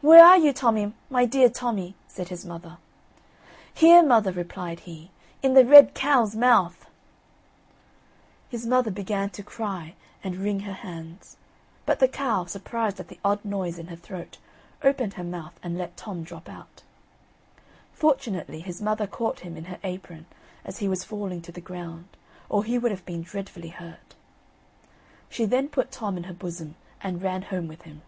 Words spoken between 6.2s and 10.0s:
mouth." His mother began to cry